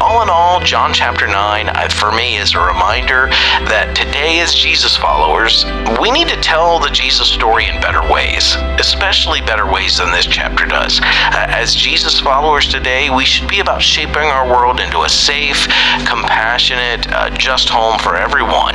all 0.00 0.22
in 0.22 0.28
all, 0.28 0.60
John 0.60 0.92
chapter 0.92 1.26
9 1.26 1.68
uh, 1.68 1.88
for 1.88 2.12
me 2.12 2.36
is 2.36 2.54
a 2.54 2.60
reminder 2.60 3.28
that 3.68 3.94
today, 3.96 4.40
as 4.40 4.54
Jesus 4.54 4.96
followers, 4.96 5.64
we 6.00 6.10
need 6.10 6.28
to 6.28 6.40
tell 6.40 6.78
the 6.78 6.90
Jesus 6.90 7.28
story 7.28 7.66
in 7.66 7.80
better 7.80 8.02
ways, 8.12 8.56
especially 8.78 9.40
better 9.40 9.70
ways 9.70 9.98
than 9.98 10.10
this 10.10 10.26
chapter 10.26 10.66
does. 10.66 11.00
Uh, 11.00 11.46
as 11.48 11.74
Jesus 11.74 12.20
followers 12.20 12.68
today, 12.68 13.10
we 13.10 13.24
should 13.24 13.48
be 13.48 13.60
about 13.60 13.82
shaping 13.82 14.28
our 14.28 14.46
world 14.46 14.80
into 14.80 15.02
a 15.02 15.08
safe, 15.08 15.66
compassionate, 16.06 17.10
uh, 17.12 17.30
just 17.30 17.68
home 17.68 17.98
for 17.98 18.16
everyone. 18.16 18.74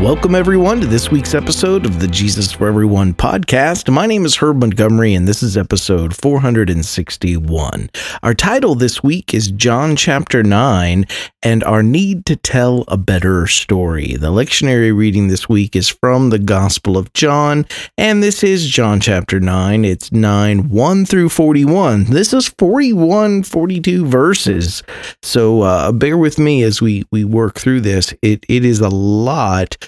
Welcome, 0.00 0.36
everyone, 0.36 0.80
to 0.80 0.86
this 0.86 1.10
week's 1.10 1.34
episode 1.34 1.84
of 1.84 1.98
the 1.98 2.06
Jesus 2.06 2.52
for 2.52 2.68
Everyone 2.68 3.12
podcast. 3.12 3.92
My 3.92 4.06
name 4.06 4.24
is 4.24 4.36
Herb 4.36 4.60
Montgomery, 4.60 5.12
and 5.12 5.26
this 5.26 5.42
is 5.42 5.56
episode 5.56 6.14
461. 6.14 7.90
Our 8.22 8.32
title 8.32 8.76
this 8.76 9.02
week 9.02 9.34
is 9.34 9.50
John 9.50 9.96
chapter 9.96 10.44
9 10.44 11.04
and 11.42 11.64
Our 11.64 11.82
Need 11.82 12.26
to 12.26 12.36
Tell 12.36 12.84
a 12.86 12.96
Better 12.96 13.48
Story. 13.48 14.14
The 14.14 14.30
lectionary 14.30 14.96
reading 14.96 15.26
this 15.26 15.48
week 15.48 15.74
is 15.74 15.88
from 15.88 16.30
the 16.30 16.38
Gospel 16.38 16.96
of 16.96 17.12
John, 17.12 17.66
and 17.98 18.22
this 18.22 18.44
is 18.44 18.68
John 18.68 19.00
chapter 19.00 19.40
9. 19.40 19.84
It's 19.84 20.12
9 20.12 20.68
1 20.68 21.06
through 21.06 21.30
41. 21.30 22.04
This 22.04 22.32
is 22.32 22.46
41, 22.56 23.42
42 23.42 24.06
verses. 24.06 24.84
So 25.24 25.62
uh, 25.62 25.90
bear 25.90 26.16
with 26.16 26.38
me 26.38 26.62
as 26.62 26.80
we, 26.80 27.04
we 27.10 27.24
work 27.24 27.58
through 27.58 27.80
this. 27.80 28.14
It, 28.22 28.46
it 28.48 28.64
is 28.64 28.78
a 28.78 28.88
lot 28.88 29.87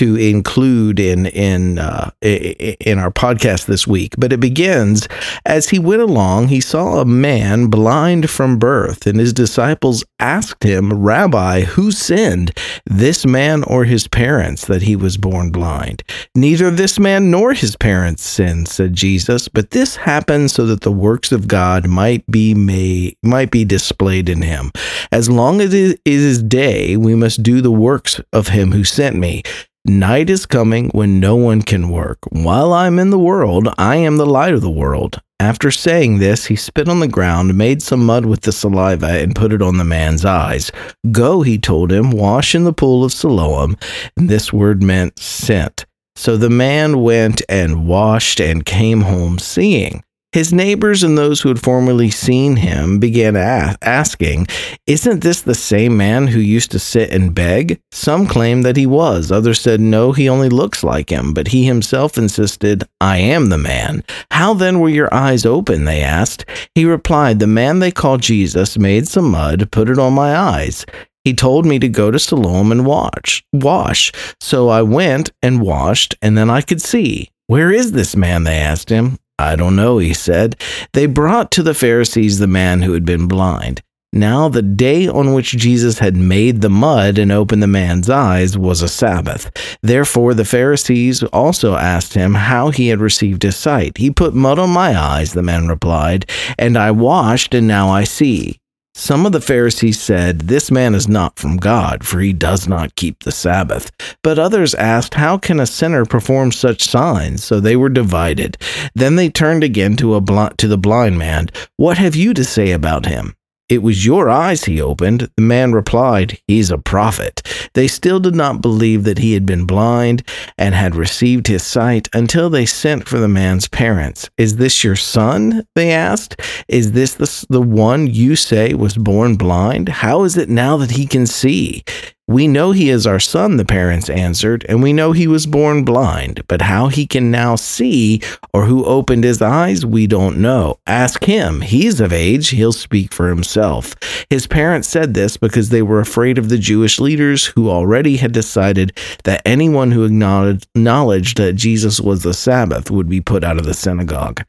to 0.00 0.16
include 0.16 0.98
in 0.98 1.26
in 1.26 1.78
uh, 1.78 2.10
in 2.22 2.98
our 2.98 3.10
podcast 3.10 3.66
this 3.66 3.86
week. 3.86 4.14
But 4.16 4.32
it 4.32 4.40
begins 4.40 5.06
as 5.44 5.68
he 5.68 5.78
went 5.78 6.00
along. 6.00 6.48
He 6.48 6.62
saw 6.62 7.00
a 7.00 7.04
man 7.04 7.66
blind 7.66 8.30
from 8.30 8.58
birth, 8.58 9.06
and 9.06 9.20
his 9.20 9.34
disciples 9.34 10.02
asked 10.18 10.62
him, 10.62 10.90
"Rabbi, 10.90 11.64
who 11.64 11.90
sinned, 11.90 12.56
this 12.86 13.26
man 13.26 13.62
or 13.64 13.84
his 13.84 14.08
parents, 14.08 14.64
that 14.64 14.80
he 14.80 14.96
was 14.96 15.18
born 15.18 15.50
blind?" 15.50 16.02
Neither 16.34 16.70
this 16.70 16.98
man 16.98 17.30
nor 17.30 17.52
his 17.52 17.76
parents 17.76 18.24
sinned," 18.24 18.68
said 18.68 18.94
Jesus. 18.94 19.48
"But 19.48 19.72
this 19.72 19.96
happened 19.96 20.50
so 20.50 20.64
that 20.64 20.80
the 20.80 20.90
works 20.90 21.30
of 21.30 21.46
God 21.46 21.86
might 21.86 22.24
be 22.30 22.54
made 22.54 23.16
might 23.22 23.50
be 23.50 23.66
displayed 23.66 24.30
in 24.30 24.40
him. 24.40 24.72
As 25.12 25.28
long 25.28 25.60
as 25.60 25.74
it 25.74 26.00
is 26.06 26.42
day, 26.42 26.96
we 26.96 27.14
must 27.14 27.42
do 27.42 27.60
the 27.60 27.70
works 27.70 28.18
of 28.32 28.48
him 28.48 28.72
who 28.72 28.82
sent 28.82 29.16
me." 29.16 29.42
Night 29.86 30.28
is 30.28 30.44
coming 30.44 30.90
when 30.90 31.20
no 31.20 31.36
one 31.36 31.62
can 31.62 31.88
work. 31.88 32.18
While 32.28 32.74
I'm 32.74 32.98
in 32.98 33.08
the 33.08 33.18
world, 33.18 33.68
I 33.78 33.96
am 33.96 34.18
the 34.18 34.26
light 34.26 34.52
of 34.52 34.60
the 34.60 34.70
world. 34.70 35.22
After 35.40 35.70
saying 35.70 36.18
this, 36.18 36.44
he 36.44 36.54
spit 36.54 36.86
on 36.86 37.00
the 37.00 37.08
ground, 37.08 37.56
made 37.56 37.82
some 37.82 38.04
mud 38.04 38.26
with 38.26 38.42
the 38.42 38.52
saliva, 38.52 39.18
and 39.18 39.34
put 39.34 39.54
it 39.54 39.62
on 39.62 39.78
the 39.78 39.84
man's 39.84 40.26
eyes. 40.26 40.70
Go, 41.10 41.40
he 41.40 41.58
told 41.58 41.90
him, 41.90 42.10
wash 42.10 42.54
in 42.54 42.64
the 42.64 42.74
pool 42.74 43.04
of 43.04 43.12
Siloam. 43.12 43.74
And 44.18 44.28
this 44.28 44.52
word 44.52 44.82
meant 44.82 45.18
sent. 45.18 45.86
So 46.14 46.36
the 46.36 46.50
man 46.50 47.00
went 47.02 47.40
and 47.48 47.86
washed 47.86 48.38
and 48.38 48.66
came 48.66 49.00
home 49.00 49.38
seeing. 49.38 50.04
His 50.32 50.52
neighbors 50.52 51.02
and 51.02 51.18
those 51.18 51.40
who 51.40 51.48
had 51.48 51.60
formerly 51.60 52.08
seen 52.08 52.54
him 52.54 53.00
began 53.00 53.34
asking, 53.36 54.46
Isn't 54.86 55.24
this 55.24 55.40
the 55.40 55.56
same 55.56 55.96
man 55.96 56.28
who 56.28 56.38
used 56.38 56.70
to 56.70 56.78
sit 56.78 57.10
and 57.10 57.34
beg? 57.34 57.80
Some 57.90 58.28
claimed 58.28 58.64
that 58.64 58.76
he 58.76 58.86
was. 58.86 59.32
Others 59.32 59.60
said, 59.60 59.80
No, 59.80 60.12
he 60.12 60.28
only 60.28 60.48
looks 60.48 60.84
like 60.84 61.10
him. 61.10 61.34
But 61.34 61.48
he 61.48 61.64
himself 61.64 62.16
insisted, 62.16 62.84
I 63.00 63.18
am 63.18 63.48
the 63.48 63.58
man. 63.58 64.04
How 64.30 64.54
then 64.54 64.78
were 64.78 64.88
your 64.88 65.12
eyes 65.12 65.44
open? 65.44 65.84
They 65.84 66.00
asked. 66.00 66.44
He 66.76 66.84
replied, 66.84 67.40
The 67.40 67.48
man 67.48 67.80
they 67.80 67.90
call 67.90 68.16
Jesus 68.16 68.78
made 68.78 69.08
some 69.08 69.32
mud, 69.32 69.72
put 69.72 69.90
it 69.90 69.98
on 69.98 70.12
my 70.12 70.36
eyes. 70.36 70.86
He 71.24 71.34
told 71.34 71.66
me 71.66 71.80
to 71.80 71.88
go 71.88 72.12
to 72.12 72.20
Siloam 72.20 72.70
and 72.70 72.86
wash. 72.86 73.44
Wash. 73.52 74.12
So 74.40 74.68
I 74.68 74.82
went 74.82 75.32
and 75.42 75.60
washed, 75.60 76.14
and 76.22 76.38
then 76.38 76.48
I 76.48 76.60
could 76.62 76.80
see. 76.80 77.30
Where 77.48 77.72
is 77.72 77.90
this 77.90 78.14
man? 78.14 78.44
They 78.44 78.58
asked 78.58 78.90
him. 78.90 79.18
I 79.40 79.56
don't 79.56 79.76
know, 79.76 79.98
he 79.98 80.14
said. 80.14 80.60
They 80.92 81.06
brought 81.06 81.50
to 81.52 81.62
the 81.62 81.74
Pharisees 81.74 82.38
the 82.38 82.46
man 82.46 82.82
who 82.82 82.92
had 82.92 83.04
been 83.04 83.26
blind. 83.26 83.82
Now, 84.12 84.48
the 84.48 84.62
day 84.62 85.06
on 85.06 85.34
which 85.34 85.52
Jesus 85.56 86.00
had 86.00 86.16
made 86.16 86.60
the 86.60 86.68
mud 86.68 87.16
and 87.16 87.30
opened 87.30 87.62
the 87.62 87.68
man's 87.68 88.10
eyes 88.10 88.58
was 88.58 88.82
a 88.82 88.88
Sabbath. 88.88 89.52
Therefore, 89.82 90.34
the 90.34 90.44
Pharisees 90.44 91.22
also 91.24 91.76
asked 91.76 92.14
him 92.14 92.34
how 92.34 92.70
he 92.70 92.88
had 92.88 93.00
received 93.00 93.44
his 93.44 93.54
sight. 93.54 93.98
He 93.98 94.10
put 94.10 94.34
mud 94.34 94.58
on 94.58 94.70
my 94.70 94.98
eyes, 94.98 95.32
the 95.32 95.42
man 95.42 95.68
replied, 95.68 96.28
and 96.58 96.76
I 96.76 96.90
washed, 96.90 97.54
and 97.54 97.68
now 97.68 97.88
I 97.88 98.02
see. 98.02 98.59
Some 99.00 99.24
of 99.24 99.32
the 99.32 99.40
Pharisees 99.40 99.98
said, 99.98 100.40
This 100.40 100.70
man 100.70 100.94
is 100.94 101.08
not 101.08 101.38
from 101.38 101.56
God, 101.56 102.04
for 102.04 102.20
he 102.20 102.34
does 102.34 102.68
not 102.68 102.96
keep 102.96 103.20
the 103.20 103.32
Sabbath. 103.32 103.90
But 104.22 104.38
others 104.38 104.74
asked, 104.74 105.14
How 105.14 105.38
can 105.38 105.58
a 105.58 105.64
sinner 105.64 106.04
perform 106.04 106.52
such 106.52 106.82
signs? 106.82 107.42
So 107.42 107.60
they 107.60 107.76
were 107.76 107.88
divided. 107.88 108.58
Then 108.94 109.16
they 109.16 109.30
turned 109.30 109.64
again 109.64 109.96
to, 109.96 110.16
a 110.16 110.20
bl- 110.20 110.48
to 110.58 110.68
the 110.68 110.76
blind 110.76 111.18
man. 111.18 111.48
What 111.78 111.96
have 111.96 112.14
you 112.14 112.34
to 112.34 112.44
say 112.44 112.72
about 112.72 113.06
him? 113.06 113.34
It 113.70 113.84
was 113.84 114.04
your 114.04 114.28
eyes 114.28 114.64
he 114.64 114.80
opened. 114.80 115.30
The 115.36 115.42
man 115.42 115.72
replied, 115.72 116.38
He's 116.48 116.72
a 116.72 116.78
prophet. 116.78 117.40
They 117.74 117.86
still 117.86 118.18
did 118.18 118.34
not 118.34 118.60
believe 118.60 119.04
that 119.04 119.18
he 119.18 119.32
had 119.34 119.46
been 119.46 119.64
blind 119.64 120.26
and 120.58 120.74
had 120.74 120.96
received 120.96 121.46
his 121.46 121.62
sight 121.62 122.08
until 122.12 122.50
they 122.50 122.66
sent 122.66 123.06
for 123.06 123.20
the 123.20 123.28
man's 123.28 123.68
parents. 123.68 124.28
Is 124.36 124.56
this 124.56 124.82
your 124.82 124.96
son? 124.96 125.64
They 125.76 125.92
asked. 125.92 126.40
Is 126.66 126.90
this 126.92 127.14
the, 127.14 127.46
the 127.48 127.62
one 127.62 128.08
you 128.08 128.34
say 128.34 128.74
was 128.74 128.96
born 128.96 129.36
blind? 129.36 129.88
How 129.88 130.24
is 130.24 130.36
it 130.36 130.48
now 130.48 130.76
that 130.78 130.90
he 130.90 131.06
can 131.06 131.28
see? 131.28 131.84
We 132.30 132.46
know 132.46 132.70
he 132.70 132.90
is 132.90 133.08
our 133.08 133.18
son, 133.18 133.56
the 133.56 133.64
parents 133.64 134.08
answered, 134.08 134.64
and 134.68 134.80
we 134.80 134.92
know 134.92 135.10
he 135.10 135.26
was 135.26 135.48
born 135.48 135.84
blind, 135.84 136.44
but 136.46 136.62
how 136.62 136.86
he 136.86 137.04
can 137.04 137.32
now 137.32 137.56
see 137.56 138.22
or 138.54 138.66
who 138.66 138.84
opened 138.84 139.24
his 139.24 139.42
eyes, 139.42 139.84
we 139.84 140.06
don't 140.06 140.38
know. 140.38 140.78
Ask 140.86 141.24
him. 141.24 141.60
He's 141.60 141.98
of 142.00 142.12
age, 142.12 142.50
he'll 142.50 142.70
speak 142.70 143.12
for 143.12 143.28
himself. 143.28 143.96
His 144.30 144.46
parents 144.46 144.86
said 144.86 145.14
this 145.14 145.36
because 145.36 145.70
they 145.70 145.82
were 145.82 145.98
afraid 145.98 146.38
of 146.38 146.50
the 146.50 146.58
Jewish 146.58 147.00
leaders 147.00 147.46
who 147.46 147.68
already 147.68 148.18
had 148.18 148.30
decided 148.30 148.96
that 149.24 149.42
anyone 149.44 149.90
who 149.90 150.04
acknowledged 150.04 151.36
that 151.38 151.56
Jesus 151.56 152.00
was 152.00 152.22
the 152.22 152.32
Sabbath 152.32 152.92
would 152.92 153.08
be 153.08 153.20
put 153.20 153.42
out 153.42 153.58
of 153.58 153.64
the 153.64 153.74
synagogue. 153.74 154.44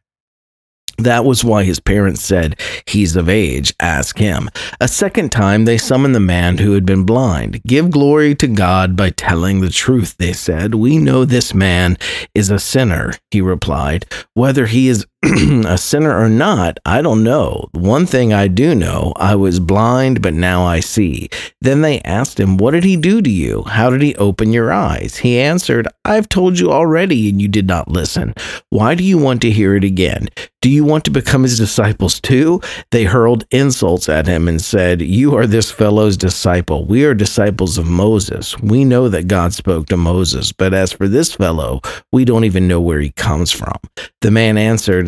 That 1.04 1.26
was 1.26 1.44
why 1.44 1.64
his 1.64 1.80
parents 1.80 2.22
said, 2.22 2.60
He's 2.86 3.16
of 3.16 3.28
age, 3.28 3.74
ask 3.80 4.18
him. 4.18 4.50
A 4.80 4.88
second 4.88 5.32
time, 5.32 5.66
they 5.66 5.78
summoned 5.78 6.14
the 6.14 6.20
man 6.20 6.58
who 6.58 6.74
had 6.74 6.86
been 6.86 7.06
blind. 7.06 7.62
Give 7.64 7.90
glory 7.90 8.36
to 8.36 8.48
God 8.48 8.96
by 8.96 9.10
telling 9.10 9.62
the 9.62 9.70
truth, 9.70 10.16
they 10.18 10.34
said. 10.34 10.76
We 10.76 10.98
know 10.98 11.26
this 11.26 11.54
man 11.54 11.98
is 12.36 12.50
a 12.50 12.60
sinner, 12.60 13.14
he 13.32 13.42
replied. 13.42 14.06
Whether 14.34 14.68
he 14.68 14.88
is 14.88 15.06
a 15.68 15.78
sinner 15.78 16.18
or 16.20 16.30
not, 16.30 16.80
I 16.84 17.04
don't 17.04 17.24
know. 17.24 17.70
One 17.74 18.08
thing 18.08 18.34
I 18.34 18.48
do 18.48 18.74
know, 18.74 19.14
I 19.18 19.36
was 19.36 19.60
blind, 19.60 20.20
but 20.20 20.34
now 20.34 20.64
I 20.66 20.80
see. 20.80 21.30
Then 21.62 21.82
they 21.82 22.02
asked 22.02 22.40
him, 22.40 22.58
What 22.58 22.72
did 22.72 22.84
he 22.84 22.98
do 22.98 23.22
to 23.22 23.30
you? 23.30 23.62
How 23.64 23.92
did 23.92 24.02
he 24.02 24.16
open 24.16 24.52
your 24.52 24.74
eyes? 24.74 25.18
He 25.18 25.40
answered, 25.40 25.88
I've 26.06 26.28
told 26.28 26.58
you 26.58 26.72
already, 26.72 27.30
and 27.30 27.40
you 27.40 27.48
did 27.48 27.68
not 27.68 27.88
listen. 27.88 28.34
Why 28.70 28.96
do 28.96 29.04
you 29.04 29.20
want 29.20 29.44
to 29.44 29.52
hear 29.52 29.76
it 29.76 29.84
again? 29.84 30.28
Do 30.62 30.70
you 30.70 30.84
want 30.84 31.06
to 31.06 31.12
become 31.12 31.42
his 31.42 31.58
disciples 31.58 32.20
too? 32.20 32.62
They 32.92 33.04
hurled 33.04 33.46
insults 33.50 34.10
at 34.10 34.28
him 34.28 34.48
and 34.48 34.62
said, 34.62 35.02
You 35.02 35.36
are 35.36 35.48
this 35.48 35.72
fellow's 35.72 36.18
disciple. 36.18 36.86
We 36.86 37.04
are 37.04 37.16
disciples 37.16 37.80
of 37.80 37.88
Moses. 37.88 38.58
We 38.60 38.86
know 38.86 39.10
that 39.10 39.28
God 39.28 39.54
spoke 39.54 39.88
to 39.88 39.98
Moses, 39.98 40.52
but 40.52 40.76
as 40.76 40.92
for 40.92 41.08
this 41.08 41.34
fellow, 41.34 41.82
we 42.12 42.26
don't 42.26 42.46
even 42.46 42.68
know 42.68 42.80
where 42.80 43.00
he 43.00 43.10
comes 43.12 43.52
from. 43.52 43.74
The 44.22 44.30
man 44.30 44.56
answered, 44.56 45.08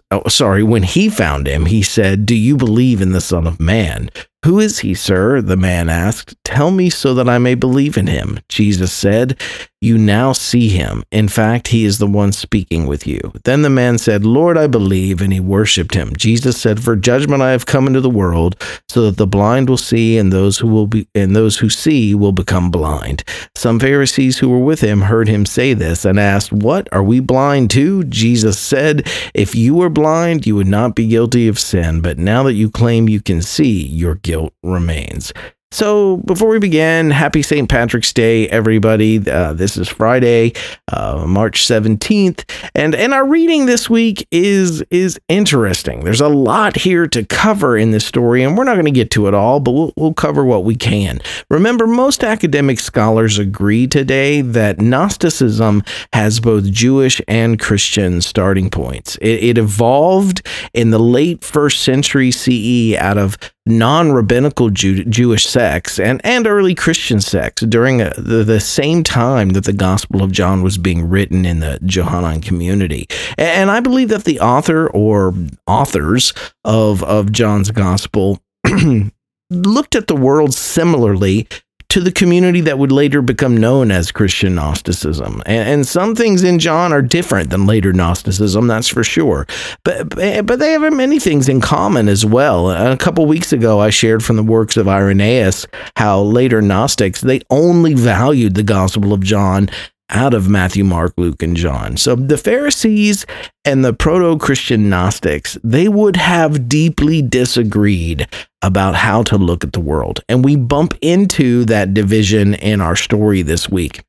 oh, 0.09 0.27
sorry, 0.27 0.63
when 0.63 0.83
he 0.83 1.09
found 1.09 1.47
him, 1.47 1.65
he 1.65 1.81
said, 1.81 2.25
Do 2.25 2.35
you 2.35 2.57
believe 2.57 3.01
in 3.01 3.11
the 3.11 3.21
Son 3.21 3.45
of 3.45 3.59
Man? 3.59 4.09
Who 4.43 4.59
is 4.59 4.79
he, 4.79 4.95
sir? 4.95 5.39
The 5.39 5.55
man 5.55 5.87
asked. 5.87 6.35
Tell 6.43 6.71
me 6.71 6.89
so 6.89 7.13
that 7.13 7.29
I 7.29 7.37
may 7.37 7.53
believe 7.53 7.95
in 7.95 8.07
him. 8.07 8.39
Jesus 8.49 8.91
said, 8.91 9.39
You 9.81 9.99
now 9.99 10.33
see 10.33 10.67
him. 10.67 11.03
In 11.11 11.27
fact, 11.27 11.67
he 11.67 11.85
is 11.85 11.99
the 11.99 12.07
one 12.07 12.31
speaking 12.31 12.87
with 12.87 13.05
you. 13.05 13.19
Then 13.43 13.61
the 13.61 13.69
man 13.69 13.99
said, 13.99 14.25
Lord, 14.25 14.57
I 14.57 14.65
believe, 14.65 15.21
and 15.21 15.31
he 15.31 15.39
worshipped 15.39 15.93
him. 15.93 16.15
Jesus 16.15 16.59
said, 16.59 16.83
For 16.83 16.95
judgment 16.95 17.43
I 17.43 17.51
have 17.51 17.67
come 17.67 17.85
into 17.85 18.01
the 18.01 18.09
world, 18.09 18.59
so 18.89 19.03
that 19.03 19.17
the 19.17 19.27
blind 19.27 19.69
will 19.69 19.77
see, 19.77 20.17
and 20.17 20.33
those 20.33 20.57
who 20.57 20.67
will 20.67 20.87
be 20.87 21.07
and 21.13 21.35
those 21.35 21.59
who 21.59 21.69
see 21.69 22.15
will 22.15 22.31
become 22.31 22.71
blind. 22.71 23.23
Some 23.55 23.79
Pharisees 23.79 24.39
who 24.39 24.49
were 24.49 24.59
with 24.59 24.81
him 24.81 25.01
heard 25.01 25.27
him 25.27 25.45
say 25.45 25.75
this 25.75 26.03
and 26.03 26.19
asked, 26.19 26.51
What? 26.51 26.89
Are 26.91 27.03
we 27.03 27.19
blind 27.19 27.69
too? 27.69 28.05
Jesus 28.05 28.59
said, 28.59 29.07
If 29.35 29.53
you 29.53 29.75
were 29.75 29.89
blind, 29.89 30.47
you 30.47 30.55
would 30.55 30.67
not 30.67 30.95
be 30.95 31.07
guilty 31.07 31.47
of 31.47 31.59
sin, 31.59 32.01
but 32.01 32.17
now 32.17 32.41
that 32.43 32.53
you 32.53 32.71
claim 32.71 33.07
you 33.07 33.21
can 33.21 33.43
see, 33.43 33.85
you're 33.85 34.15
guilty 34.15 34.30
guilt 34.31 34.53
remains. 34.63 35.33
So, 35.73 36.17
before 36.17 36.49
we 36.49 36.59
begin, 36.59 37.11
happy 37.11 37.41
St. 37.41 37.69
Patrick's 37.69 38.11
Day, 38.11 38.45
everybody. 38.49 39.17
Uh, 39.29 39.53
this 39.53 39.77
is 39.77 39.87
Friday, 39.87 40.51
uh, 40.91 41.23
March 41.25 41.61
17th, 41.61 42.43
and, 42.75 42.93
and 42.93 43.13
our 43.13 43.25
reading 43.25 43.67
this 43.67 43.89
week 43.89 44.27
is, 44.31 44.81
is 44.89 45.17
interesting. 45.29 46.03
There's 46.03 46.19
a 46.19 46.27
lot 46.27 46.75
here 46.75 47.07
to 47.07 47.23
cover 47.23 47.77
in 47.77 47.91
this 47.91 48.03
story, 48.03 48.43
and 48.43 48.57
we're 48.57 48.65
not 48.65 48.73
going 48.73 48.83
to 48.83 48.91
get 48.91 49.11
to 49.11 49.27
it 49.27 49.33
all, 49.33 49.61
but 49.61 49.71
we'll, 49.71 49.93
we'll 49.95 50.13
cover 50.13 50.43
what 50.43 50.65
we 50.65 50.75
can. 50.75 51.21
Remember, 51.49 51.87
most 51.87 52.21
academic 52.21 52.81
scholars 52.81 53.39
agree 53.39 53.87
today 53.87 54.41
that 54.41 54.81
Gnosticism 54.81 55.83
has 56.11 56.41
both 56.41 56.65
Jewish 56.65 57.21
and 57.29 57.57
Christian 57.57 58.19
starting 58.19 58.69
points. 58.69 59.15
It, 59.21 59.41
it 59.41 59.57
evolved 59.57 60.45
in 60.73 60.89
the 60.89 60.99
late 60.99 61.45
first 61.45 61.81
century 61.81 62.29
CE 62.29 62.97
out 62.97 63.17
of 63.17 63.37
non 63.65 64.11
rabbinical 64.11 64.69
Jew- 64.69 65.05
Jewish 65.05 65.45
sects 65.45 65.99
and, 65.99 66.21
and 66.23 66.47
early 66.47 66.75
Christian 66.75 67.19
sects 67.19 67.61
during 67.63 68.01
a, 68.01 68.05
uh, 68.05 68.13
the, 68.17 68.43
the 68.43 68.59
same 68.59 69.03
time 69.03 69.49
that 69.49 69.65
the 69.65 69.73
Gospel 69.73 70.23
of 70.23 70.31
John 70.31 70.61
was 70.61 70.77
being 70.77 71.07
written 71.07 71.45
in 71.45 71.59
the 71.59 71.79
Johannine 71.85 72.41
community. 72.41 73.07
And, 73.37 73.47
and 73.47 73.71
I 73.71 73.79
believe 73.79 74.09
that 74.09 74.23
the 74.23 74.39
author 74.39 74.89
or 74.89 75.33
authors 75.67 76.33
of, 76.63 77.03
of 77.03 77.31
John's 77.31 77.71
Gospel 77.71 78.41
looked 79.49 79.95
at 79.95 80.07
the 80.07 80.15
world 80.15 80.53
similarly 80.53 81.47
to 81.91 81.99
the 81.99 82.11
community 82.11 82.61
that 82.61 82.79
would 82.79 82.91
later 82.91 83.21
become 83.21 83.57
known 83.57 83.91
as 83.91 84.13
Christian 84.13 84.55
Gnosticism. 84.55 85.43
And, 85.45 85.67
and, 85.67 85.85
some 85.85 86.15
things 86.15 86.41
in 86.41 86.57
John 86.57 86.93
are 86.93 87.01
different 87.01 87.49
than 87.49 87.67
later 87.67 87.91
Gnosticism, 87.91 88.65
that's 88.67 88.87
for 88.87 89.03
sure. 89.03 89.45
But, 89.83 90.07
but 90.09 90.59
they 90.59 90.71
have 90.71 90.93
many 90.93 91.19
things 91.19 91.49
in 91.49 91.59
common 91.59 92.07
as 92.07 92.25
well. 92.25 92.71
A 92.71 92.95
couple 92.95 93.25
weeks 93.25 93.51
ago, 93.51 93.79
I 93.79 93.89
shared 93.89 94.23
from 94.23 94.37
the 94.37 94.43
works 94.43 94.77
of 94.77 94.87
Irenaeus 94.87 95.67
how 95.97 96.21
later 96.21 96.61
Gnostics, 96.61 97.19
they 97.19 97.41
only 97.49 97.93
valued 97.93 98.55
the 98.55 98.63
Gospel 98.63 99.11
of 99.11 99.19
John 99.19 99.69
out 100.11 100.33
of 100.33 100.49
Matthew, 100.49 100.83
Mark, 100.83 101.13
Luke, 101.17 101.41
and 101.41 101.55
John. 101.55 101.97
So 101.97 102.15
the 102.15 102.37
Pharisees 102.37 103.25
and 103.65 103.83
the 103.83 103.93
proto 103.93 104.37
Christian 104.37 104.89
Gnostics, 104.89 105.57
they 105.63 105.87
would 105.87 106.15
have 106.15 106.69
deeply 106.69 107.21
disagreed 107.21 108.27
about 108.61 108.95
how 108.95 109.23
to 109.23 109.37
look 109.37 109.63
at 109.63 109.73
the 109.73 109.79
world. 109.79 110.19
And 110.29 110.45
we 110.45 110.55
bump 110.55 110.93
into 111.01 111.65
that 111.65 111.93
division 111.93 112.53
in 112.55 112.81
our 112.81 112.95
story 112.95 113.41
this 113.41 113.69
week. 113.69 114.03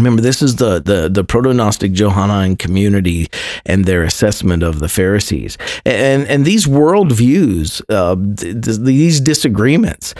Remember, 0.00 0.22
this 0.22 0.40
is 0.40 0.56
the 0.56 0.80
the 0.80 1.10
the 1.10 1.24
proto-gnostic 1.24 1.92
Johannine 1.92 2.56
community 2.56 3.28
and 3.66 3.84
their 3.84 4.02
assessment 4.02 4.62
of 4.62 4.78
the 4.78 4.88
Pharisees, 4.88 5.58
and 5.84 6.26
and 6.26 6.46
these 6.46 6.66
worldviews, 6.66 7.82
uh, 7.90 8.16
th- 8.36 8.78
these 8.78 9.20
disagreements, 9.20 10.14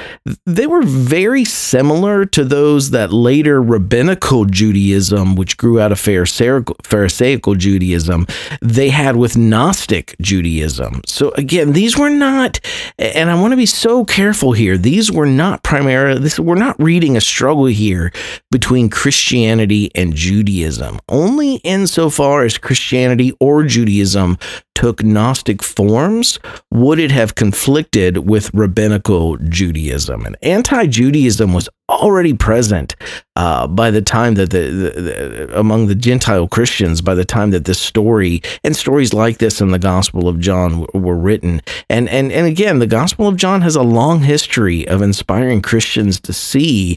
they 0.44 0.67
were 0.67 0.82
very 0.82 1.44
similar 1.44 2.27
to 2.27 2.44
those 2.44 2.91
that 2.91 3.11
later 3.11 3.62
rabbinical 3.62 4.44
Judaism, 4.44 5.35
which 5.35 5.56
grew 5.56 5.81
out 5.81 5.93
of 5.93 5.99
Pharisaical, 5.99 6.76
Pharisaical 6.83 7.55
Judaism, 7.55 8.26
they 8.61 8.91
had 8.91 9.17
with 9.17 9.37
Gnostic 9.37 10.15
Judaism. 10.21 11.00
So 11.06 11.31
again, 11.37 11.73
these 11.73 11.97
were 11.97 12.11
not, 12.11 12.61
and 12.99 13.31
I 13.31 13.41
want 13.41 13.53
to 13.53 13.56
be 13.56 13.67
so 13.67 14.05
careful 14.05 14.53
here. 14.53 14.76
These 14.76 15.11
were 15.11 15.26
not 15.26 15.62
primarily. 15.62 16.21
This 16.21 16.38
we're 16.38 16.55
not 16.56 16.76
reading 16.79 17.17
a 17.17 17.21
struggle 17.21 17.65
here 17.65 18.12
between 18.50 18.91
Christianity 18.91 19.70
Christianity 19.71 19.91
and 19.95 20.15
Judaism. 20.15 20.99
Only 21.09 21.57
insofar 21.57 22.45
as 22.45 22.59
Christianity 22.59 23.33
or 23.41 23.65
Judaism 23.65 24.37
took 24.75 25.03
Gnostic 25.05 25.63
forms 25.63 26.39
would 26.71 26.99
it 26.99 27.11
have 27.11 27.35
conflicted 27.35 28.29
with 28.29 28.53
rabbinical 28.55 29.37
Judaism. 29.37 30.25
And 30.25 30.37
anti 30.43 30.87
Judaism 30.87 31.53
was 31.53 31.69
already 31.89 32.35
present 32.35 32.97
uh, 33.37 33.67
by 33.67 33.91
the 33.91 34.01
time 34.01 34.35
that 34.35 34.51
the, 34.51 34.71
the, 34.71 35.01
the, 35.01 35.59
among 35.59 35.89
the 35.89 35.95
Gentile 35.95 36.49
Christians 36.49 37.03
by 37.03 37.15
the 37.15 37.25
time 37.25 37.51
that 37.51 37.65
this 37.65 37.81
story 37.81 38.43
and 38.65 38.75
stories 38.77 39.13
like 39.13 39.39
this 39.39 39.61
in 39.61 39.71
the 39.71 39.79
Gospel 39.79 40.29
of 40.29 40.39
John 40.39 40.81
w- 40.81 41.07
were 41.07 41.17
written. 41.17 41.61
And 41.89 42.09
and 42.09 42.33
and 42.33 42.47
again, 42.47 42.79
the 42.79 42.87
Gospel 42.87 43.29
of 43.29 43.37
John 43.37 43.61
has 43.61 43.77
a 43.77 43.83
long 43.83 44.21
history 44.21 44.89
of 44.89 45.03
inspiring 45.03 45.63
Christians 45.63 46.21
to 46.21 46.33
see 46.33 46.97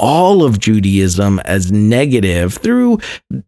all 0.00 0.42
of 0.42 0.58
Judaism 0.58 1.38
as 1.40 1.70
negative 1.70 2.54
through 2.54 2.98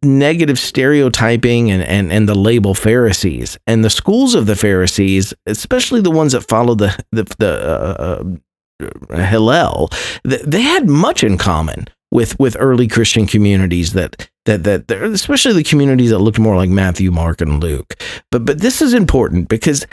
negative 0.02 0.58
stereotyping 0.58 1.70
and, 1.70 1.82
and, 1.82 2.12
and 2.12 2.28
the 2.28 2.34
label 2.34 2.75
Pharisees. 2.75 3.58
And 3.66 3.84
the 3.84 3.90
schools 3.90 4.34
of 4.34 4.46
the 4.46 4.54
Pharisees, 4.54 5.32
especially 5.46 6.02
the 6.02 6.10
ones 6.10 6.32
that 6.32 6.43
follow 6.43 6.75
the, 6.75 6.96
the, 7.10 7.25
the 7.38 7.50
uh, 7.50 8.22
uh, 9.10 9.16
Hillel, 9.16 9.88
they 10.25 10.60
had 10.60 10.88
much 10.88 11.25
in 11.25 11.38
common 11.38 11.87
with 12.10 12.38
with 12.38 12.56
early 12.60 12.87
Christian 12.87 13.26
communities 13.26 13.94
that 13.94 14.28
that 14.44 14.64
that 14.64 14.90
especially 14.90 15.54
the 15.54 15.62
communities 15.62 16.10
that 16.10 16.19
looked 16.19 16.38
more 16.38 16.56
like 16.56 16.69
Matthew, 16.69 17.10
Mark, 17.10 17.40
and 17.40 17.60
Luke. 17.60 17.94
But 18.31 18.44
but 18.44 18.60
this 18.60 18.82
is 18.82 18.93
important 18.93 19.49
because 19.49 19.87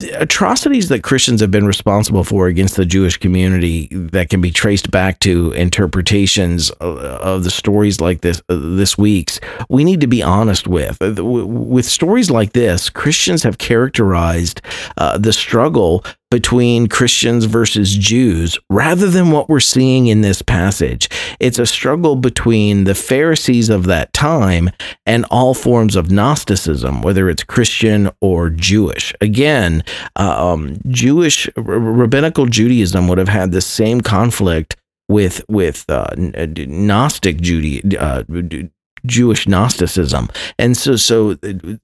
atrocities 0.00 0.88
that 0.90 1.02
Christians 1.02 1.40
have 1.40 1.50
been 1.50 1.66
responsible 1.66 2.22
for 2.22 2.48
against 2.48 2.76
the 2.76 2.84
Jewish 2.84 3.16
community 3.16 3.88
that 3.90 4.28
can 4.28 4.42
be 4.42 4.50
traced 4.50 4.90
back 4.90 5.20
to 5.20 5.52
interpretations 5.52 6.70
of 6.70 7.44
the 7.44 7.50
stories 7.50 8.00
like 8.00 8.20
this 8.20 8.42
uh, 8.50 8.56
this 8.56 8.98
week's 8.98 9.40
we 9.70 9.84
need 9.84 10.02
to 10.02 10.06
be 10.06 10.22
honest 10.22 10.68
with. 10.68 11.00
Uh, 11.00 11.24
with 11.24 11.86
stories 11.86 12.30
like 12.30 12.52
this 12.52 12.90
Christians 12.90 13.42
have 13.42 13.56
characterized 13.56 14.60
uh, 14.98 15.16
the 15.16 15.32
struggle 15.32 16.04
between 16.36 16.86
Christians 16.86 17.46
versus 17.46 17.96
Jews 17.96 18.58
rather 18.68 19.08
than 19.08 19.30
what 19.30 19.48
we're 19.48 19.58
seeing 19.58 20.08
in 20.08 20.20
this 20.20 20.42
passage. 20.42 21.08
It's 21.40 21.58
a 21.58 21.64
struggle 21.64 22.14
between 22.14 22.84
the 22.84 22.94
Pharisees 22.94 23.70
of 23.70 23.86
that 23.86 24.12
time 24.12 24.68
and 25.06 25.24
all 25.30 25.54
forms 25.54 25.96
of 25.96 26.10
Gnosticism, 26.10 27.00
whether 27.00 27.30
it's 27.30 27.42
Christian 27.42 28.10
or 28.20 28.50
Jewish. 28.50 29.14
Again, 29.22 29.82
uh, 30.16 30.52
um, 30.52 30.76
Jewish 30.88 31.48
rabbinical 31.56 32.44
Judaism 32.44 33.08
would 33.08 33.16
have 33.16 33.28
had 33.28 33.52
the 33.52 33.62
same 33.62 34.02
conflict 34.02 34.76
with 35.08 35.42
with 35.48 35.88
uh, 35.88 36.10
Gnostic 36.16 37.40
Judaism, 37.40 37.92
uh, 37.98 38.24
Jewish 39.04 39.46
Gnosticism. 39.46 40.28
And 40.58 40.76
so, 40.76 40.96
so 40.96 41.36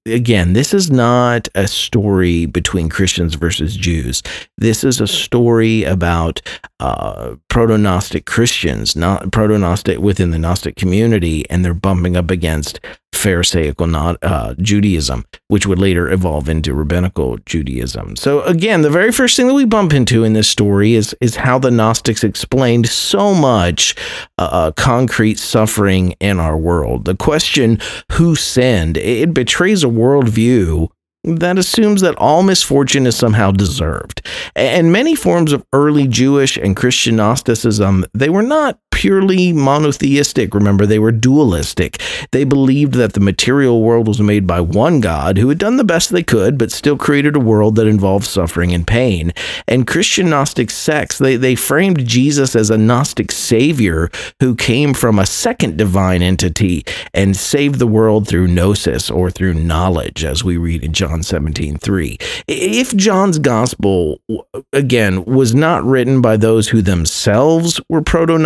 again, 0.06 0.52
this 0.52 0.72
is 0.72 0.90
not 0.90 1.48
a 1.54 1.68
story 1.68 2.46
between 2.46 2.88
Christians 2.88 3.34
versus 3.34 3.76
Jews. 3.76 4.22
This 4.56 4.84
is 4.84 5.00
a 5.00 5.06
story 5.06 5.84
about 5.84 6.40
uh, 6.80 7.36
proto 7.48 7.78
Gnostic 7.78 8.26
Christians, 8.26 8.96
not 8.96 9.30
proto 9.32 9.58
Gnostic 9.58 9.98
within 9.98 10.30
the 10.30 10.38
Gnostic 10.38 10.76
community, 10.76 11.48
and 11.50 11.64
they're 11.64 11.74
bumping 11.74 12.16
up 12.16 12.30
against 12.30 12.80
Pharisaical 13.22 13.86
not, 13.86 14.18
uh, 14.22 14.54
Judaism, 14.58 15.24
which 15.46 15.64
would 15.64 15.78
later 15.78 16.10
evolve 16.10 16.48
into 16.48 16.74
rabbinical 16.74 17.38
Judaism. 17.46 18.16
So 18.16 18.42
again, 18.42 18.82
the 18.82 18.90
very 18.90 19.12
first 19.12 19.36
thing 19.36 19.46
that 19.46 19.54
we 19.54 19.64
bump 19.64 19.92
into 19.92 20.24
in 20.24 20.32
this 20.32 20.48
story 20.48 20.94
is 20.94 21.14
is 21.20 21.36
how 21.36 21.60
the 21.60 21.70
Gnostics 21.70 22.24
explained 22.24 22.88
so 22.88 23.32
much 23.32 23.94
uh, 24.38 24.48
uh 24.50 24.72
concrete 24.72 25.38
suffering 25.38 26.16
in 26.18 26.40
our 26.40 26.56
world. 26.56 27.04
The 27.04 27.14
question, 27.14 27.78
"Who 28.12 28.34
sinned?" 28.34 28.96
it 28.96 29.32
betrays 29.32 29.84
a 29.84 29.88
worldview 29.88 30.88
that 31.24 31.58
assumes 31.58 32.00
that 32.00 32.16
all 32.16 32.42
misfortune 32.42 33.06
is 33.06 33.14
somehow 33.14 33.52
deserved. 33.52 34.26
And 34.56 34.92
many 34.92 35.14
forms 35.14 35.52
of 35.52 35.64
early 35.72 36.08
Jewish 36.08 36.56
and 36.56 36.76
Christian 36.76 37.16
Gnosticism, 37.16 38.06
they 38.12 38.28
were 38.28 38.42
not 38.42 38.80
purely 39.02 39.52
monotheistic. 39.52 40.54
Remember, 40.54 40.86
they 40.86 41.00
were 41.00 41.10
dualistic. 41.10 42.00
They 42.30 42.44
believed 42.44 42.92
that 42.94 43.14
the 43.14 43.18
material 43.18 43.82
world 43.82 44.06
was 44.06 44.20
made 44.20 44.46
by 44.46 44.60
one 44.60 45.00
God 45.00 45.38
who 45.38 45.48
had 45.48 45.58
done 45.58 45.76
the 45.76 45.82
best 45.82 46.10
they 46.10 46.22
could, 46.22 46.56
but 46.56 46.70
still 46.70 46.96
created 46.96 47.34
a 47.34 47.40
world 47.40 47.74
that 47.74 47.88
involved 47.88 48.26
suffering 48.26 48.70
and 48.72 48.86
pain. 48.86 49.32
And 49.66 49.88
Christian 49.88 50.30
Gnostic 50.30 50.70
sects, 50.70 51.18
they, 51.18 51.34
they 51.34 51.56
framed 51.56 52.06
Jesus 52.06 52.54
as 52.54 52.70
a 52.70 52.78
Gnostic 52.78 53.32
savior 53.32 54.08
who 54.38 54.54
came 54.54 54.94
from 54.94 55.18
a 55.18 55.26
second 55.26 55.76
divine 55.76 56.22
entity 56.22 56.84
and 57.12 57.36
saved 57.36 57.80
the 57.80 57.88
world 57.88 58.28
through 58.28 58.46
gnosis 58.46 59.10
or 59.10 59.32
through 59.32 59.54
knowledge, 59.54 60.22
as 60.24 60.44
we 60.44 60.56
read 60.56 60.84
in 60.84 60.92
John 60.92 61.24
17 61.24 61.76
3. 61.76 62.18
If 62.46 62.94
John's 62.94 63.40
gospel, 63.40 64.20
again, 64.72 65.24
was 65.24 65.56
not 65.56 65.82
written 65.82 66.20
by 66.20 66.36
those 66.36 66.68
who 66.68 66.82
themselves 66.82 67.80
were 67.88 68.00
proto 68.00 68.38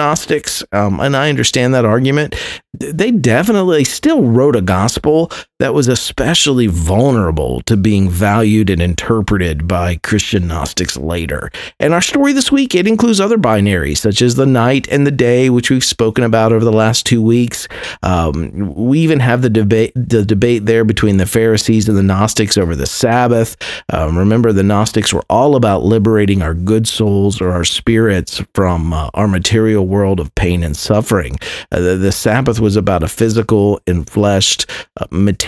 Um, 0.72 1.00
and 1.00 1.16
I 1.16 1.28
understand 1.28 1.74
that 1.74 1.84
argument, 1.84 2.34
they 2.72 3.10
definitely 3.10 3.84
still 3.84 4.22
wrote 4.22 4.56
a 4.56 4.60
gospel 4.60 5.30
that 5.58 5.72
was 5.72 5.88
especially 5.88 6.66
vulnerable 6.66 7.62
to 7.62 7.76
being 7.76 8.10
valued 8.10 8.68
and 8.68 8.82
interpreted 8.82 9.66
by 9.66 9.96
Christian 9.96 10.48
Gnostics 10.48 10.96
later. 10.98 11.50
And 11.80 11.94
our 11.94 12.02
story 12.02 12.32
this 12.32 12.52
week, 12.52 12.74
it 12.74 12.86
includes 12.86 13.20
other 13.20 13.38
binaries 13.38 13.98
such 13.98 14.20
as 14.20 14.34
the 14.34 14.44
night 14.44 14.86
and 14.88 15.06
the 15.06 15.10
day, 15.10 15.48
which 15.48 15.70
we've 15.70 15.84
spoken 15.84 16.24
about 16.24 16.52
over 16.52 16.64
the 16.64 16.72
last 16.72 17.06
two 17.06 17.22
weeks. 17.22 17.68
Um, 18.02 18.74
we 18.74 19.00
even 19.00 19.20
have 19.20 19.40
the 19.40 19.48
debate, 19.48 19.92
the 19.94 20.24
debate 20.24 20.66
there 20.66 20.84
between 20.84 21.16
the 21.16 21.26
Pharisees 21.26 21.88
and 21.88 21.96
the 21.96 22.02
Gnostics 22.02 22.58
over 22.58 22.76
the 22.76 22.86
Sabbath. 22.86 23.56
Um, 23.92 24.18
remember, 24.18 24.52
the 24.52 24.62
Gnostics 24.62 25.14
were 25.14 25.24
all 25.30 25.56
about 25.56 25.84
liberating 25.84 26.42
our 26.42 26.54
good 26.54 26.86
souls 26.86 27.40
or 27.40 27.50
our 27.52 27.64
spirits 27.64 28.42
from 28.54 28.92
uh, 28.92 29.08
our 29.14 29.28
material 29.28 29.86
world 29.86 30.20
of 30.20 30.34
pain 30.34 30.62
and 30.62 30.76
suffering. 30.76 31.36
Uh, 31.72 31.80
the, 31.80 31.96
the 31.96 32.12
Sabbath 32.12 32.60
was 32.60 32.76
about 32.76 33.02
a 33.02 33.08
physical, 33.08 33.80
enfleshed, 33.86 34.68
uh, 35.00 35.06
material 35.10 35.45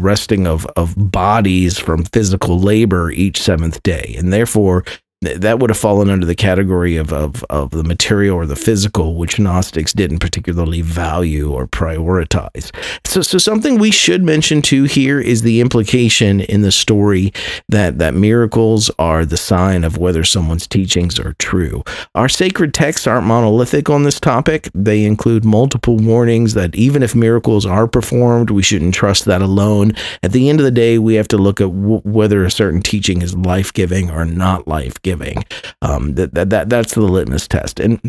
resting 0.00 0.46
of, 0.46 0.66
of 0.76 0.94
bodies 0.96 1.78
from 1.78 2.04
physical 2.04 2.58
labor 2.58 3.10
each 3.10 3.42
seventh 3.42 3.82
day. 3.82 4.14
And 4.16 4.32
therefore, 4.32 4.84
that 5.26 5.58
would 5.58 5.70
have 5.70 5.78
fallen 5.78 6.10
under 6.10 6.26
the 6.26 6.34
category 6.34 6.96
of, 6.96 7.12
of, 7.12 7.44
of 7.50 7.70
the 7.70 7.84
material 7.84 8.36
or 8.36 8.46
the 8.46 8.56
physical, 8.56 9.14
which 9.14 9.38
Gnostics 9.38 9.92
didn't 9.92 10.18
particularly 10.18 10.80
value 10.80 11.52
or 11.52 11.66
prioritize. 11.66 12.74
So, 13.04 13.22
so 13.22 13.38
something 13.38 13.78
we 13.78 13.90
should 13.90 14.22
mention 14.22 14.62
too 14.62 14.84
here 14.84 15.20
is 15.20 15.42
the 15.42 15.60
implication 15.60 16.40
in 16.40 16.62
the 16.62 16.72
story 16.72 17.32
that, 17.68 17.98
that 17.98 18.14
miracles 18.14 18.90
are 18.98 19.24
the 19.24 19.36
sign 19.36 19.84
of 19.84 19.98
whether 19.98 20.24
someone's 20.24 20.66
teachings 20.66 21.18
are 21.18 21.34
true. 21.34 21.82
Our 22.14 22.28
sacred 22.28 22.74
texts 22.74 23.06
aren't 23.06 23.26
monolithic 23.26 23.90
on 23.90 24.02
this 24.02 24.20
topic. 24.20 24.68
They 24.74 25.04
include 25.04 25.44
multiple 25.44 25.96
warnings 25.96 26.54
that 26.54 26.74
even 26.74 27.02
if 27.02 27.14
miracles 27.14 27.66
are 27.66 27.86
performed, 27.86 28.50
we 28.50 28.62
shouldn't 28.62 28.94
trust 28.94 29.24
that 29.24 29.42
alone. 29.42 29.92
At 30.22 30.32
the 30.32 30.48
end 30.48 30.60
of 30.60 30.64
the 30.64 30.70
day, 30.70 30.98
we 30.98 31.14
have 31.14 31.28
to 31.28 31.38
look 31.38 31.60
at 31.60 31.68
w- 31.68 32.00
whether 32.04 32.44
a 32.44 32.50
certain 32.50 32.82
teaching 32.82 33.22
is 33.22 33.34
life 33.34 33.72
giving 33.72 34.10
or 34.10 34.24
not 34.24 34.66
life 34.68 35.00
giving 35.02 35.13
giving. 35.14 35.44
Um, 35.82 36.14
that, 36.14 36.34
that, 36.34 36.50
that 36.50 36.68
that's 36.68 36.94
the 36.94 37.00
litmus 37.00 37.48
test. 37.48 37.80
And 37.80 38.00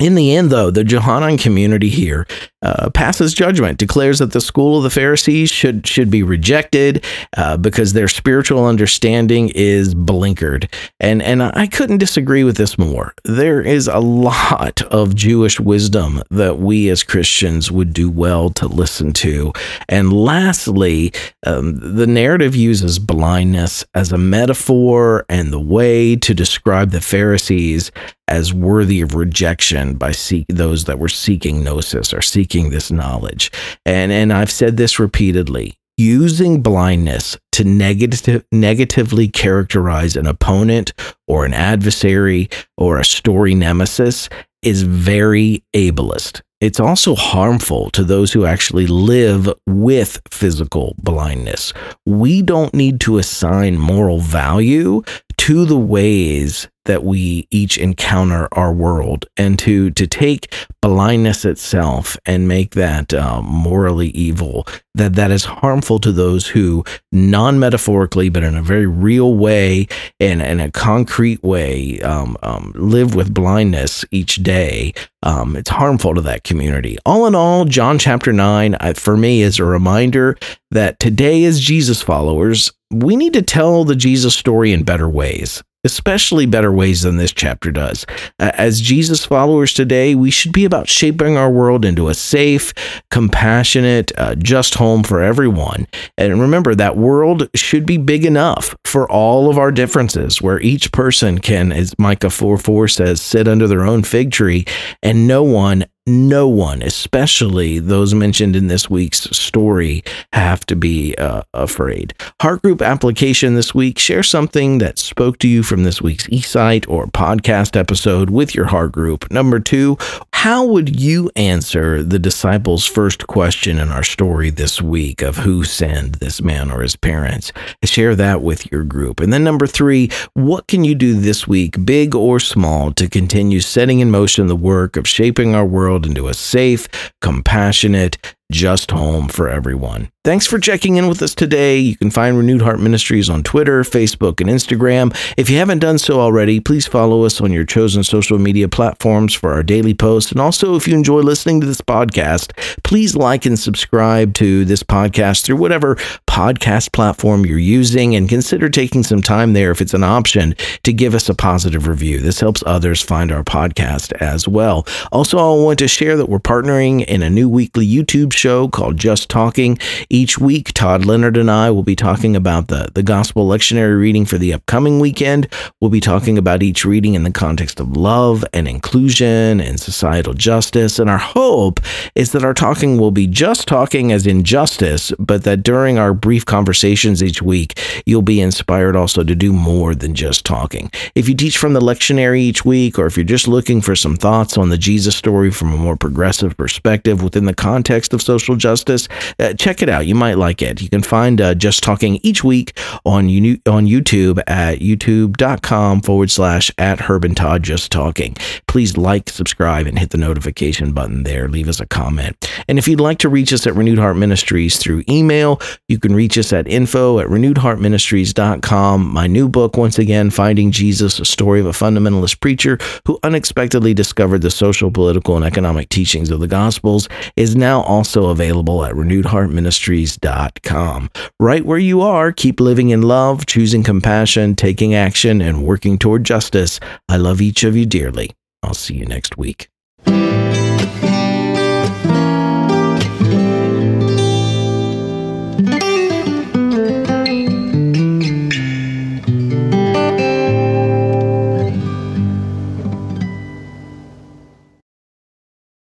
in 0.00 0.14
the 0.14 0.34
end, 0.34 0.50
though, 0.50 0.70
the 0.70 0.84
Johannine 0.84 1.38
community 1.38 1.88
here 1.88 2.26
uh, 2.64 2.90
passes 2.90 3.34
judgment, 3.34 3.78
declares 3.78 4.18
that 4.18 4.32
the 4.32 4.40
school 4.40 4.78
of 4.78 4.82
the 4.82 4.90
Pharisees 4.90 5.50
should 5.50 5.86
should 5.86 6.10
be 6.10 6.22
rejected 6.22 7.04
uh, 7.36 7.56
because 7.56 7.92
their 7.92 8.08
spiritual 8.08 8.64
understanding 8.66 9.50
is 9.54 9.94
blinkered, 9.94 10.72
and 10.98 11.22
and 11.22 11.42
I 11.42 11.66
couldn't 11.66 11.98
disagree 11.98 12.42
with 12.42 12.56
this 12.56 12.78
more. 12.78 13.14
There 13.24 13.60
is 13.60 13.86
a 13.86 13.98
lot 13.98 14.82
of 14.82 15.14
Jewish 15.14 15.60
wisdom 15.60 16.22
that 16.30 16.58
we 16.58 16.88
as 16.88 17.02
Christians 17.02 17.70
would 17.70 17.92
do 17.92 18.10
well 18.10 18.50
to 18.50 18.66
listen 18.66 19.12
to, 19.14 19.52
and 19.88 20.12
lastly, 20.12 21.12
um, 21.46 21.96
the 21.96 22.06
narrative 22.06 22.56
uses 22.56 22.98
blindness 22.98 23.84
as 23.94 24.10
a 24.10 24.18
metaphor 24.18 25.26
and 25.28 25.52
the 25.52 25.60
way 25.60 26.16
to 26.16 26.32
describe 26.32 26.90
the 26.90 27.00
Pharisees 27.00 27.92
as 28.28 28.54
worthy 28.54 29.00
of 29.00 29.14
rejection 29.14 29.94
by 29.94 30.10
seek, 30.10 30.46
those 30.48 30.84
that 30.84 30.98
were 30.98 31.08
seeking 31.08 31.62
gnosis 31.62 32.14
or 32.14 32.22
seeking 32.22 32.53
this 32.62 32.90
knowledge. 32.90 33.50
And 33.84 34.12
and 34.12 34.32
I've 34.32 34.50
said 34.50 34.76
this 34.76 34.98
repeatedly. 34.98 35.78
Using 35.96 36.60
blindness 36.60 37.38
to 37.52 37.62
negative, 37.62 38.44
negatively 38.50 39.28
characterize 39.28 40.16
an 40.16 40.26
opponent 40.26 40.92
or 41.28 41.44
an 41.44 41.54
adversary 41.54 42.48
or 42.76 42.98
a 42.98 43.04
story 43.04 43.54
nemesis 43.54 44.28
is 44.62 44.82
very 44.82 45.62
ableist. 45.72 46.40
It's 46.60 46.80
also 46.80 47.14
harmful 47.14 47.90
to 47.90 48.02
those 48.02 48.32
who 48.32 48.46
actually 48.46 48.86
live 48.86 49.52
with 49.66 50.22
physical 50.30 50.94
blindness. 50.96 51.74
We 52.06 52.40
don't 52.40 52.72
need 52.72 53.00
to 53.02 53.18
assign 53.18 53.78
moral 53.78 54.20
value 54.20 55.02
to 55.36 55.64
the 55.64 55.78
ways 55.78 56.68
that 56.84 57.04
we 57.04 57.46
each 57.50 57.78
encounter 57.78 58.48
our 58.52 58.72
world 58.72 59.26
and 59.36 59.58
to 59.58 59.90
to 59.92 60.06
take 60.06 60.54
blindness 60.82 61.44
itself 61.44 62.16
and 62.26 62.46
make 62.46 62.74
that 62.74 63.14
uh, 63.14 63.40
morally 63.42 64.08
evil 64.08 64.66
that 64.94 65.14
that 65.14 65.30
is 65.30 65.44
harmful 65.44 65.98
to 65.98 66.12
those 66.12 66.46
who 66.46 66.84
non-metaphorically 67.10 68.28
but 68.28 68.42
in 68.42 68.54
a 68.54 68.62
very 68.62 68.86
real 68.86 69.34
way 69.34 69.86
and 70.20 70.42
in 70.42 70.60
a 70.60 70.70
concrete 70.70 71.42
way 71.42 72.00
um, 72.02 72.36
um, 72.42 72.72
live 72.74 73.14
with 73.14 73.32
blindness 73.32 74.04
each 74.10 74.36
day 74.36 74.92
um, 75.22 75.56
it's 75.56 75.70
harmful 75.70 76.14
to 76.14 76.20
that 76.20 76.44
community. 76.44 76.98
All 77.06 77.26
in 77.26 77.34
all 77.34 77.64
john 77.64 77.98
chapter 77.98 78.32
9 78.32 78.74
uh, 78.74 78.92
for 78.94 79.16
me 79.16 79.40
is 79.40 79.58
a 79.58 79.64
reminder 79.64 80.36
that 80.70 80.98
today 80.98 81.44
as 81.44 81.60
jesus 81.60 82.02
followers 82.02 82.72
we 83.02 83.16
need 83.16 83.32
to 83.32 83.42
tell 83.42 83.84
the 83.84 83.96
jesus 83.96 84.34
story 84.34 84.72
in 84.72 84.82
better 84.82 85.08
ways 85.08 85.62
especially 85.84 86.46
better 86.46 86.72
ways 86.72 87.02
than 87.02 87.18
this 87.18 87.32
chapter 87.32 87.70
does. 87.70 88.04
As 88.38 88.80
Jesus 88.80 89.24
followers 89.24 89.72
today, 89.72 90.14
we 90.14 90.30
should 90.30 90.52
be 90.52 90.64
about 90.64 90.88
shaping 90.88 91.36
our 91.36 91.50
world 91.50 91.84
into 91.84 92.08
a 92.08 92.14
safe, 92.14 92.72
compassionate, 93.10 94.10
uh, 94.18 94.34
just 94.34 94.74
home 94.74 95.02
for 95.02 95.22
everyone. 95.22 95.86
And 96.16 96.40
remember, 96.40 96.74
that 96.74 96.96
world 96.96 97.48
should 97.54 97.86
be 97.86 97.98
big 97.98 98.24
enough 98.24 98.74
for 98.86 99.10
all 99.10 99.50
of 99.50 99.58
our 99.58 99.70
differences, 99.70 100.40
where 100.40 100.60
each 100.60 100.90
person 100.90 101.38
can, 101.38 101.70
as 101.70 101.94
Micah 101.98 102.30
4 102.30 102.56
4 102.56 102.88
says, 102.88 103.20
sit 103.20 103.46
under 103.46 103.68
their 103.68 103.84
own 103.84 104.02
fig 104.02 104.32
tree, 104.32 104.64
and 105.02 105.28
no 105.28 105.42
one 105.42 105.84
no 106.06 106.46
one, 106.46 106.82
especially 106.82 107.78
those 107.78 108.12
mentioned 108.12 108.54
in 108.54 108.66
this 108.66 108.90
week's 108.90 109.22
story, 109.34 110.04
have 110.34 110.66
to 110.66 110.76
be 110.76 111.14
uh, 111.16 111.42
afraid. 111.54 112.12
Heart 112.42 112.60
group 112.60 112.82
application 112.82 113.54
this 113.54 113.74
week 113.74 113.98
share 113.98 114.22
something 114.22 114.78
that 114.78 114.98
spoke 114.98 115.38
to 115.38 115.48
you 115.48 115.62
from 115.62 115.84
this 115.84 116.02
week's 116.02 116.26
eSight 116.26 116.86
or 116.88 117.06
podcast 117.06 117.74
episode 117.74 118.28
with 118.28 118.54
your 118.54 118.66
heart 118.66 118.92
group. 118.92 119.30
Number 119.30 119.58
two, 119.58 119.96
how 120.34 120.66
would 120.66 121.00
you 121.00 121.30
answer 121.36 122.02
the 122.02 122.18
disciples' 122.18 122.84
first 122.84 123.26
question 123.26 123.78
in 123.78 123.88
our 123.88 124.04
story 124.04 124.50
this 124.50 124.82
week 124.82 125.22
of 125.22 125.38
who 125.38 125.64
sinned, 125.64 126.16
this 126.16 126.42
man 126.42 126.70
or 126.70 126.82
his 126.82 126.96
parents? 126.96 127.50
Share 127.82 128.14
that 128.14 128.42
with 128.42 128.70
your 128.70 128.84
group. 128.84 129.20
And 129.20 129.32
then 129.32 129.42
number 129.42 129.66
three, 129.66 130.10
what 130.34 130.66
can 130.66 130.84
you 130.84 130.94
do 130.94 131.14
this 131.14 131.48
week, 131.48 131.86
big 131.86 132.14
or 132.14 132.40
small, 132.40 132.92
to 132.92 133.08
continue 133.08 133.60
setting 133.60 134.00
in 134.00 134.10
motion 134.10 134.48
the 134.48 134.54
work 134.56 134.98
of 134.98 135.08
shaping 135.08 135.54
our 135.54 135.64
world? 135.64 135.93
World 135.94 136.06
into 136.06 136.26
a 136.26 136.34
safe, 136.34 137.12
compassionate, 137.20 138.18
just 138.54 138.92
home 138.92 139.26
for 139.28 139.48
everyone. 139.48 140.08
Thanks 140.24 140.46
for 140.46 140.58
checking 140.58 140.96
in 140.96 141.06
with 141.06 141.20
us 141.20 141.34
today. 141.34 141.76
You 141.76 141.96
can 141.96 142.10
find 142.10 142.38
Renewed 142.38 142.62
Heart 142.62 142.80
Ministries 142.80 143.28
on 143.28 143.42
Twitter, 143.42 143.82
Facebook, 143.82 144.40
and 144.40 144.48
Instagram. 144.48 145.14
If 145.36 145.50
you 145.50 145.58
haven't 145.58 145.80
done 145.80 145.98
so 145.98 146.18
already, 146.18 146.60
please 146.60 146.86
follow 146.86 147.24
us 147.24 147.42
on 147.42 147.52
your 147.52 147.66
chosen 147.66 148.02
social 148.04 148.38
media 148.38 148.66
platforms 148.66 149.34
for 149.34 149.52
our 149.52 149.62
daily 149.62 149.92
posts. 149.92 150.32
And 150.32 150.40
also, 150.40 150.76
if 150.76 150.88
you 150.88 150.94
enjoy 150.94 151.20
listening 151.20 151.60
to 151.60 151.66
this 151.66 151.82
podcast, 151.82 152.56
please 152.84 153.14
like 153.14 153.44
and 153.44 153.58
subscribe 153.58 154.32
to 154.34 154.64
this 154.64 154.82
podcast 154.82 155.44
through 155.44 155.56
whatever 155.56 155.96
podcast 156.26 156.92
platform 156.92 157.44
you're 157.44 157.58
using 157.58 158.16
and 158.16 158.26
consider 158.26 158.70
taking 158.70 159.02
some 159.02 159.20
time 159.20 159.52
there 159.52 159.72
if 159.72 159.82
it's 159.82 159.94
an 159.94 160.04
option 160.04 160.54
to 160.84 160.92
give 160.94 161.14
us 161.14 161.28
a 161.28 161.34
positive 161.34 161.86
review. 161.86 162.20
This 162.20 162.40
helps 162.40 162.62
others 162.66 163.02
find 163.02 163.30
our 163.30 163.44
podcast 163.44 164.12
as 164.22 164.48
well. 164.48 164.86
Also, 165.12 165.36
I 165.36 165.62
want 165.62 165.80
to 165.80 165.88
share 165.88 166.16
that 166.16 166.30
we're 166.30 166.38
partnering 166.38 167.04
in 167.04 167.22
a 167.22 167.28
new 167.28 167.48
weekly 167.48 167.86
YouTube 167.86 168.32
show 168.32 168.43
show 168.44 168.68
called 168.68 168.98
Just 168.98 169.30
Talking. 169.30 169.78
Each 170.10 170.38
week, 170.38 170.74
Todd 170.74 171.06
Leonard 171.06 171.38
and 171.38 171.50
I 171.50 171.70
will 171.70 171.82
be 171.82 171.96
talking 171.96 172.36
about 172.36 172.68
the, 172.68 172.90
the 172.92 173.02
gospel 173.02 173.48
lectionary 173.48 173.98
reading 173.98 174.26
for 174.26 174.36
the 174.36 174.52
upcoming 174.52 175.00
weekend. 175.00 175.48
We'll 175.80 175.88
be 175.88 176.02
talking 176.02 176.36
about 176.36 176.62
each 176.62 176.84
reading 176.84 177.14
in 177.14 177.22
the 177.22 177.30
context 177.30 177.80
of 177.80 177.96
love 177.96 178.44
and 178.52 178.68
inclusion 178.68 179.62
and 179.62 179.80
societal 179.80 180.34
justice. 180.34 180.98
And 180.98 181.08
our 181.08 181.16
hope 181.16 181.80
is 182.14 182.32
that 182.32 182.44
our 182.44 182.52
talking 182.52 182.98
will 182.98 183.12
be 183.12 183.26
just 183.26 183.66
talking 183.66 184.12
as 184.12 184.26
in 184.26 184.44
justice, 184.44 185.10
but 185.18 185.44
that 185.44 185.62
during 185.62 185.96
our 185.96 186.12
brief 186.12 186.44
conversations 186.44 187.22
each 187.22 187.40
week, 187.40 187.80
you'll 188.04 188.20
be 188.20 188.42
inspired 188.42 188.94
also 188.94 189.24
to 189.24 189.34
do 189.34 189.54
more 189.54 189.94
than 189.94 190.14
just 190.14 190.44
talking. 190.44 190.90
If 191.14 191.30
you 191.30 191.34
teach 191.34 191.56
from 191.56 191.72
the 191.72 191.80
lectionary 191.80 192.40
each 192.40 192.62
week, 192.62 192.98
or 192.98 193.06
if 193.06 193.16
you're 193.16 193.24
just 193.24 193.48
looking 193.48 193.80
for 193.80 193.96
some 193.96 194.16
thoughts 194.16 194.58
on 194.58 194.68
the 194.68 194.76
Jesus 194.76 195.16
story 195.16 195.50
from 195.50 195.72
a 195.72 195.78
more 195.78 195.96
progressive 195.96 196.58
perspective 196.58 197.22
within 197.22 197.46
the 197.46 197.54
context 197.54 198.12
of 198.12 198.20
social 198.24 198.56
justice, 198.56 199.08
uh, 199.38 199.52
check 199.54 199.82
it 199.82 199.88
out. 199.88 200.06
You 200.06 200.14
might 200.14 200.38
like 200.38 200.62
it. 200.62 200.82
You 200.82 200.88
can 200.88 201.02
find 201.02 201.40
uh, 201.40 201.54
Just 201.54 201.82
Talking 201.82 202.18
each 202.22 202.42
week 202.42 202.78
on, 203.04 203.26
on 203.26 203.86
YouTube 203.86 204.42
at 204.46 204.78
youtube.com 204.78 206.00
forward 206.00 206.30
slash 206.30 206.70
at 206.78 207.00
Herb 207.00 207.24
and 207.24 207.36
Todd 207.36 207.62
Just 207.62 207.92
Talking. 207.92 208.36
Please 208.66 208.96
like, 208.96 209.28
subscribe, 209.28 209.86
and 209.86 209.98
hit 209.98 210.10
the 210.10 210.18
notification 210.18 210.92
button 210.92 211.24
there. 211.24 211.48
Leave 211.48 211.68
us 211.68 211.80
a 211.80 211.86
comment. 211.86 212.50
And 212.68 212.78
if 212.78 212.88
you'd 212.88 213.00
like 213.00 213.18
to 213.18 213.28
reach 213.28 213.52
us 213.52 213.66
at 213.66 213.74
Renewed 213.74 213.98
Heart 213.98 214.16
Ministries 214.16 214.78
through 214.78 215.04
email, 215.08 215.60
you 215.88 215.98
can 215.98 216.14
reach 216.14 216.38
us 216.38 216.52
at 216.52 216.66
info 216.66 217.18
at 217.18 217.26
renewedheartministries.com. 217.26 219.12
My 219.12 219.26
new 219.26 219.48
book, 219.48 219.76
once 219.76 219.98
again, 219.98 220.30
Finding 220.30 220.70
Jesus, 220.70 221.20
a 221.20 221.24
story 221.24 221.60
of 221.60 221.66
a 221.66 221.70
fundamentalist 221.70 222.40
preacher 222.40 222.78
who 223.06 223.18
unexpectedly 223.22 223.94
discovered 223.94 224.42
the 224.42 224.50
social, 224.50 224.90
political, 224.90 225.36
and 225.36 225.44
economic 225.44 225.88
teachings 225.88 226.30
of 226.30 226.40
the 226.40 226.48
Gospels, 226.48 227.08
is 227.36 227.54
now 227.54 227.82
also 228.14 228.30
available 228.30 228.84
at 228.84 228.94
renewedheartministries.com. 228.94 231.10
Right 231.40 231.66
where 231.66 231.78
you 231.78 232.00
are, 232.00 232.30
keep 232.32 232.60
living 232.60 232.90
in 232.90 233.02
love, 233.02 233.46
choosing 233.46 233.82
compassion, 233.82 234.54
taking 234.54 234.94
action, 234.94 235.40
and 235.40 235.64
working 235.64 235.98
toward 235.98 236.22
justice. 236.24 236.78
I 237.08 237.16
love 237.16 237.40
each 237.40 237.64
of 237.64 237.76
you 237.76 237.86
dearly. 237.86 238.30
I'll 238.62 238.74
see 238.74 238.94
you 238.94 239.06
next 239.06 239.36
week. 239.36 239.68